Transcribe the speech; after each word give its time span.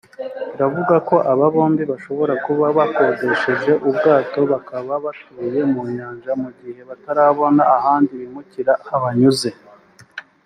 Biravugwa 0.51 0.95
ko 1.09 1.15
aba 1.31 1.45
bombi 1.53 1.83
bashobora 1.91 2.33
kuba 2.45 2.65
bakodesheje 2.77 3.71
ubwato 3.89 4.39
bakaba 4.51 4.93
batuye 5.05 5.61
mu 5.71 5.81
Nyanja 5.95 6.31
mu 6.41 6.49
gihe 6.59 6.81
batarabona 6.89 7.61
ahandi 7.77 8.11
bimukira 8.21 8.73
habanyuze 8.89 9.49